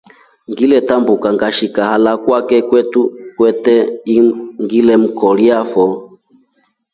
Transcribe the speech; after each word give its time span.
Ngiletambuka 0.51 1.27
ngashika 1.35 1.81
hala 1.89 2.11
kwake 2.23 2.57
kwete 3.37 3.75
ngilemkolia 4.63 5.59
foo. 5.71 5.95